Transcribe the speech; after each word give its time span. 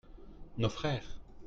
nos 0.57 0.67
frères. 0.71 1.19